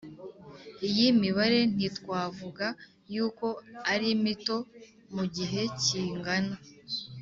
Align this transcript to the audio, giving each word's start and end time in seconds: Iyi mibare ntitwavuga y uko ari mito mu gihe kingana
Iyi 0.87 1.05
mibare 1.21 1.59
ntitwavuga 1.73 2.65
y 3.13 3.15
uko 3.27 3.47
ari 3.93 4.09
mito 4.23 4.57
mu 5.15 5.23
gihe 5.35 5.61
kingana 5.81 6.55